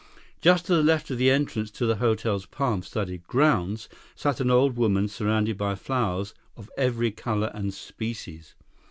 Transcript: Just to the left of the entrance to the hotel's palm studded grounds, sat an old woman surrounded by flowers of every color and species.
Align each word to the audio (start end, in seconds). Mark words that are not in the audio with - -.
Just 0.41 0.65
to 0.65 0.73
the 0.75 0.81
left 0.81 1.11
of 1.11 1.19
the 1.19 1.29
entrance 1.29 1.69
to 1.69 1.85
the 1.85 1.97
hotel's 1.97 2.47
palm 2.47 2.81
studded 2.81 3.27
grounds, 3.27 3.87
sat 4.15 4.39
an 4.39 4.49
old 4.49 4.75
woman 4.75 5.07
surrounded 5.07 5.59
by 5.59 5.75
flowers 5.75 6.33
of 6.57 6.71
every 6.75 7.11
color 7.11 7.51
and 7.53 7.71
species. 7.71 8.55